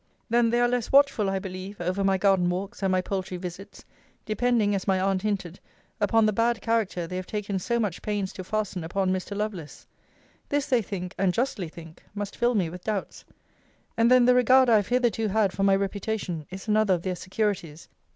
[0.31, 3.85] Then they are less watchful, I believe, over my garden walks, and my poultry visits,
[4.25, 5.59] depending, as my aunt hinted,
[5.99, 9.37] upon the bad character they have taken so much pains to fasten upon Mr.
[9.37, 9.85] Lovelace.
[10.49, 13.25] This, they think, (and justly think,) must fill me with doubts.
[13.95, 17.15] And then the regard I have hitherto had for my reputation is another of their
[17.15, 17.87] securities.